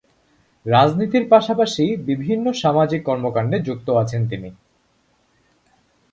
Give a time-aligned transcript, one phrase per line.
[0.65, 4.49] রাজনীতির পাশাপাশি বিভিন্ন সামাজিক কর্মকাণ্ডে যুক্ত আছেন তিনি।